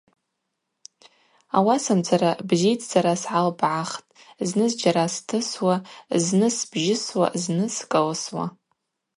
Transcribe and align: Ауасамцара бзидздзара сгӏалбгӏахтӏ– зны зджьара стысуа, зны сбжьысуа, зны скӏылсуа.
Ауасамцара 1.57 2.31
бзидздзара 2.47 3.13
сгӏалбгӏахтӏ– 3.21 4.09
зны 4.47 4.65
зджьара 4.71 5.05
стысуа, 5.13 5.75
зны 6.25 6.47
сбжьысуа, 6.57 7.27
зны 7.41 7.65
скӏылсуа. 7.75 8.45